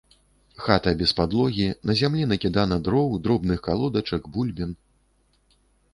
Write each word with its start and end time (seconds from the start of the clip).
Хата 0.67 0.93
без 1.01 1.11
падлогі, 1.19 1.67
на 1.89 1.95
зямлі 2.01 2.23
накідана 2.33 2.79
дроў, 2.89 3.13
дробных 3.27 3.63
калодачак, 3.69 4.23
бульбін. 4.39 4.77